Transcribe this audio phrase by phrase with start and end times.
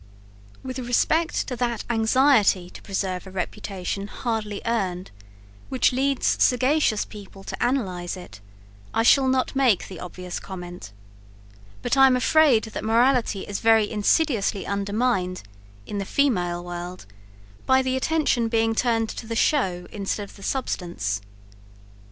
[0.63, 5.11] With respect to that anxiety to preserve a reputation hardly earned,
[5.69, 8.41] which leads sagacious people to analyze it,
[8.95, 10.91] I shall not make the obvious comment;
[11.83, 15.43] but I am afraid that morality is very insidiously undermined,
[15.85, 17.05] in the female world,
[17.67, 21.21] by the attention being turned to the show instead of the substance.